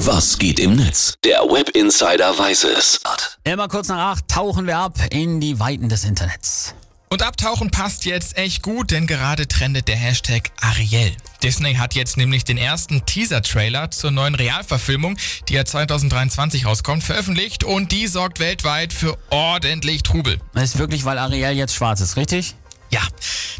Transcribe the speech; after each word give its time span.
Was 0.00 0.38
geht 0.38 0.60
im 0.60 0.76
Netz? 0.76 1.14
Der 1.24 1.38
Web 1.40 1.70
Insider 1.70 2.38
weiß 2.38 2.64
es. 2.64 3.00
Immer 3.44 3.66
kurz 3.66 3.88
nach 3.88 4.12
acht 4.12 4.28
tauchen 4.28 4.66
wir 4.66 4.76
ab 4.76 4.98
in 5.10 5.40
die 5.40 5.58
Weiten 5.58 5.88
des 5.88 6.04
Internets. 6.04 6.74
Und 7.08 7.22
abtauchen 7.22 7.70
passt 7.70 8.04
jetzt 8.04 8.36
echt 8.36 8.62
gut, 8.62 8.90
denn 8.90 9.06
gerade 9.06 9.48
trendet 9.48 9.88
der 9.88 9.96
Hashtag 9.96 10.50
Ariel. 10.60 11.16
Disney 11.42 11.76
hat 11.76 11.94
jetzt 11.94 12.18
nämlich 12.18 12.44
den 12.44 12.58
ersten 12.58 13.06
Teaser-Trailer 13.06 13.90
zur 13.90 14.10
neuen 14.10 14.34
Realverfilmung, 14.34 15.16
die 15.48 15.54
ja 15.54 15.64
2023 15.64 16.66
rauskommt, 16.66 17.02
veröffentlicht 17.02 17.64
und 17.64 17.90
die 17.90 18.06
sorgt 18.06 18.38
weltweit 18.38 18.92
für 18.92 19.16
ordentlich 19.30 20.02
Trubel. 20.02 20.38
Das 20.52 20.64
ist 20.64 20.78
wirklich, 20.78 21.06
weil 21.06 21.16
Ariel 21.16 21.52
jetzt 21.52 21.74
schwarz 21.74 22.00
ist, 22.02 22.16
richtig? 22.18 22.54
Ja, 22.90 23.00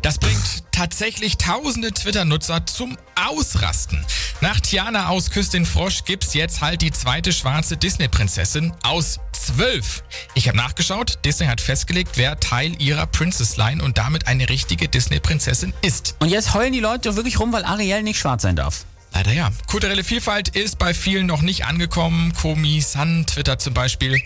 das 0.02 0.18
bringt 0.18 0.35
tatsächlich 0.76 1.38
tausende 1.38 1.90
Twitter-Nutzer 1.90 2.66
zum 2.66 2.98
Ausrasten. 3.14 4.04
Nach 4.42 4.60
Tiana 4.60 5.08
aus 5.08 5.30
Küss 5.30 5.48
den 5.48 5.64
Frosch 5.64 6.04
gibt's 6.04 6.34
jetzt 6.34 6.60
halt 6.60 6.82
die 6.82 6.90
zweite 6.90 7.32
schwarze 7.32 7.78
Disney-Prinzessin 7.78 8.74
aus 8.82 9.18
zwölf. 9.32 10.04
Ich 10.34 10.48
habe 10.48 10.58
nachgeschaut, 10.58 11.18
Disney 11.24 11.46
hat 11.46 11.62
festgelegt, 11.62 12.12
wer 12.16 12.38
Teil 12.40 12.74
ihrer 12.78 13.06
Princess 13.06 13.56
Line 13.56 13.82
und 13.82 13.96
damit 13.96 14.26
eine 14.26 14.50
richtige 14.50 14.86
Disney-Prinzessin 14.86 15.72
ist. 15.80 16.14
Und 16.18 16.28
jetzt 16.28 16.52
heulen 16.52 16.74
die 16.74 16.80
Leute 16.80 17.16
wirklich 17.16 17.40
rum, 17.40 17.54
weil 17.54 17.64
Ariel 17.64 18.02
nicht 18.02 18.18
schwarz 18.18 18.42
sein 18.42 18.56
darf. 18.56 18.84
Leider 19.14 19.32
ja. 19.32 19.50
Kulturelle 19.68 20.04
Vielfalt 20.04 20.48
ist 20.50 20.78
bei 20.78 20.92
vielen 20.92 21.24
noch 21.24 21.40
nicht 21.40 21.64
angekommen. 21.64 22.34
Komi 22.34 22.82
San 22.82 23.24
Twitter 23.24 23.58
zum 23.58 23.72
Beispiel. 23.72 24.20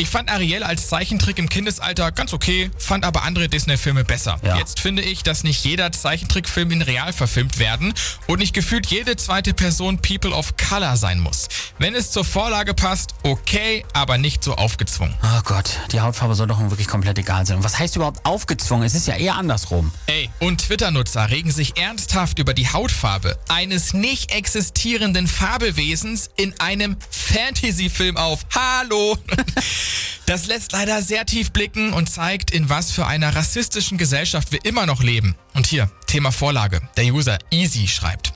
Ich 0.00 0.10
fand 0.10 0.30
Ariel 0.30 0.62
als 0.62 0.86
Zeichentrick 0.86 1.40
im 1.40 1.48
Kindesalter 1.48 2.12
ganz 2.12 2.32
okay, 2.32 2.70
fand 2.78 3.04
aber 3.04 3.24
andere 3.24 3.48
Disney-Filme 3.48 4.04
besser. 4.04 4.38
Ja. 4.44 4.56
Jetzt 4.56 4.78
finde 4.78 5.02
ich, 5.02 5.24
dass 5.24 5.42
nicht 5.42 5.64
jeder 5.64 5.90
Zeichentrickfilm 5.90 6.70
in 6.70 6.82
real 6.82 7.12
verfilmt 7.12 7.58
werden 7.58 7.92
und 8.28 8.38
nicht 8.38 8.54
gefühlt 8.54 8.86
jede 8.86 9.16
zweite 9.16 9.54
Person 9.54 9.98
People 9.98 10.30
of 10.30 10.56
Color 10.56 10.96
sein 10.96 11.18
muss. 11.18 11.48
Wenn 11.78 11.96
es 11.96 12.12
zur 12.12 12.24
Vorlage 12.24 12.74
passt, 12.74 13.10
okay, 13.24 13.84
aber 13.92 14.18
nicht 14.18 14.44
so 14.44 14.54
aufgezwungen. 14.54 15.14
Oh 15.20 15.40
Gott, 15.42 15.80
die 15.90 16.00
Hautfarbe 16.00 16.36
soll 16.36 16.46
doch 16.46 16.60
wirklich 16.60 16.86
komplett 16.86 17.18
egal 17.18 17.44
sein. 17.44 17.56
Und 17.56 17.64
was 17.64 17.76
heißt 17.76 17.96
überhaupt 17.96 18.24
aufgezwungen? 18.24 18.86
Es 18.86 18.94
ist 18.94 19.08
ja 19.08 19.16
eher 19.16 19.34
andersrum. 19.34 19.90
Ey, 20.06 20.30
und 20.38 20.60
Twitter-Nutzer 20.60 21.28
regen 21.28 21.50
sich 21.50 21.76
ernsthaft 21.76 22.38
über 22.38 22.54
die 22.54 22.72
Hautfarbe 22.72 23.36
eines 23.48 23.94
nicht 23.94 24.30
existierenden 24.30 25.26
Fabelwesens 25.26 26.30
in 26.36 26.54
einem 26.60 26.96
Fantasy-Film 27.32 28.16
auf. 28.16 28.40
Hallo! 28.54 29.16
Das 30.26 30.46
lässt 30.46 30.72
leider 30.72 31.00
sehr 31.00 31.24
tief 31.24 31.52
blicken 31.52 31.94
und 31.94 32.10
zeigt, 32.10 32.50
in 32.50 32.68
was 32.68 32.92
für 32.92 33.06
einer 33.06 33.34
rassistischen 33.34 33.96
Gesellschaft 33.96 34.52
wir 34.52 34.62
immer 34.66 34.84
noch 34.84 35.02
leben. 35.02 35.34
Und 35.54 35.66
hier, 35.66 35.90
Thema 36.06 36.32
Vorlage. 36.32 36.82
Der 36.98 37.06
User 37.06 37.38
Easy 37.50 37.88
schreibt. 37.88 38.34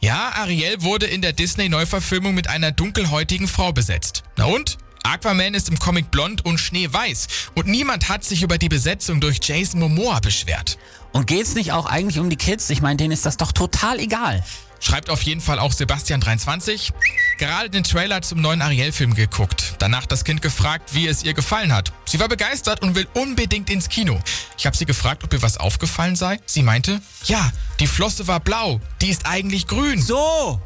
Ja, 0.00 0.32
Ariel 0.34 0.82
wurde 0.82 1.06
in 1.06 1.22
der 1.22 1.32
Disney-Neuverfilmung 1.32 2.34
mit 2.34 2.48
einer 2.48 2.72
dunkelhäutigen 2.72 3.46
Frau 3.46 3.72
besetzt. 3.72 4.24
Na 4.36 4.46
und? 4.46 4.78
Aquaman 5.04 5.54
ist 5.54 5.68
im 5.68 5.78
Comic 5.78 6.10
blond 6.10 6.44
und 6.44 6.58
schneeweiß. 6.58 7.28
Und 7.54 7.68
niemand 7.68 8.08
hat 8.08 8.24
sich 8.24 8.42
über 8.42 8.58
die 8.58 8.68
Besetzung 8.68 9.20
durch 9.20 9.38
Jason 9.40 9.78
Momoa 9.78 10.18
beschwert. 10.18 10.78
Und 11.12 11.28
geht's 11.28 11.54
nicht 11.54 11.70
auch 11.70 11.86
eigentlich 11.86 12.18
um 12.18 12.28
die 12.28 12.36
Kids? 12.36 12.68
Ich 12.70 12.82
meine, 12.82 12.96
denen 12.96 13.12
ist 13.12 13.24
das 13.24 13.36
doch 13.36 13.52
total 13.52 14.00
egal. 14.00 14.44
Schreibt 14.80 15.10
auf 15.10 15.22
jeden 15.22 15.40
Fall 15.40 15.58
auch 15.58 15.72
Sebastian23. 15.72 16.92
Gerade 17.40 17.70
den 17.70 17.84
Trailer 17.84 18.20
zum 18.20 18.42
neuen 18.42 18.60
Ariel-Film 18.60 19.14
geguckt. 19.14 19.76
Danach 19.78 20.04
das 20.04 20.24
Kind 20.24 20.42
gefragt, 20.42 20.92
wie 20.92 21.06
es 21.06 21.22
ihr 21.22 21.32
gefallen 21.32 21.72
hat. 21.72 21.90
Sie 22.04 22.20
war 22.20 22.28
begeistert 22.28 22.82
und 22.82 22.94
will 22.94 23.08
unbedingt 23.14 23.70
ins 23.70 23.88
Kino. 23.88 24.20
Ich 24.58 24.66
habe 24.66 24.76
sie 24.76 24.84
gefragt, 24.84 25.24
ob 25.24 25.32
ihr 25.32 25.40
was 25.40 25.56
aufgefallen 25.56 26.16
sei. 26.16 26.38
Sie 26.44 26.62
meinte, 26.62 27.00
ja, 27.24 27.50
die 27.80 27.86
Flosse 27.86 28.26
war 28.26 28.40
blau, 28.40 28.78
die 29.00 29.08
ist 29.08 29.24
eigentlich 29.24 29.66
grün. 29.66 30.02
So! 30.02 30.60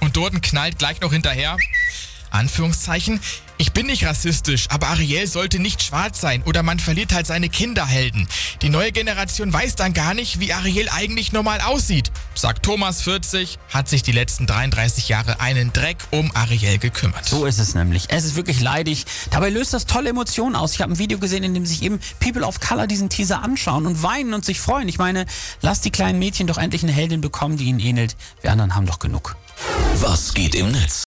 Und 0.00 0.16
Durden 0.16 0.42
knallt 0.42 0.78
gleich 0.78 1.00
noch 1.00 1.14
hinterher. 1.14 1.56
Anführungszeichen. 2.30 3.20
Ich 3.60 3.72
bin 3.72 3.86
nicht 3.86 4.06
rassistisch, 4.06 4.66
aber 4.70 4.86
Ariel 4.88 5.26
sollte 5.26 5.58
nicht 5.58 5.82
schwarz 5.82 6.20
sein 6.20 6.44
oder 6.44 6.62
man 6.62 6.78
verliert 6.78 7.12
halt 7.12 7.26
seine 7.26 7.48
Kinderhelden. 7.48 8.28
Die 8.62 8.68
neue 8.68 8.92
Generation 8.92 9.52
weiß 9.52 9.74
dann 9.74 9.94
gar 9.94 10.14
nicht, 10.14 10.38
wie 10.38 10.52
Ariel 10.52 10.88
eigentlich 10.90 11.32
normal 11.32 11.60
aussieht. 11.62 12.12
Sagt 12.34 12.64
Thomas 12.64 13.02
40, 13.02 13.58
hat 13.70 13.88
sich 13.88 14.04
die 14.04 14.12
letzten 14.12 14.46
33 14.46 15.08
Jahre 15.08 15.40
einen 15.40 15.72
Dreck 15.72 15.96
um 16.12 16.30
Ariel 16.34 16.78
gekümmert. 16.78 17.24
So 17.24 17.46
ist 17.46 17.58
es 17.58 17.74
nämlich. 17.74 18.04
Es 18.10 18.24
ist 18.24 18.36
wirklich 18.36 18.60
leidig. 18.60 19.06
Dabei 19.30 19.50
löst 19.50 19.74
das 19.74 19.86
tolle 19.86 20.10
Emotionen 20.10 20.54
aus. 20.54 20.74
Ich 20.74 20.80
habe 20.80 20.92
ein 20.92 20.98
Video 20.98 21.18
gesehen, 21.18 21.42
in 21.42 21.54
dem 21.54 21.66
sich 21.66 21.82
eben 21.82 21.98
People 22.20 22.44
of 22.44 22.60
Color 22.60 22.86
diesen 22.86 23.08
Teaser 23.10 23.42
anschauen 23.42 23.86
und 23.86 24.04
weinen 24.04 24.34
und 24.34 24.44
sich 24.44 24.60
freuen. 24.60 24.88
Ich 24.88 24.98
meine, 24.98 25.26
lasst 25.62 25.84
die 25.84 25.90
kleinen 25.90 26.20
Mädchen 26.20 26.46
doch 26.46 26.58
endlich 26.58 26.84
eine 26.84 26.92
Heldin 26.92 27.20
bekommen, 27.20 27.56
die 27.56 27.64
ihnen 27.64 27.80
ähnelt. 27.80 28.16
Wir 28.40 28.52
anderen 28.52 28.76
haben 28.76 28.86
doch 28.86 29.00
genug. 29.00 29.36
Was 29.96 30.32
geht 30.32 30.54
im 30.54 30.70
Netz? 30.70 31.06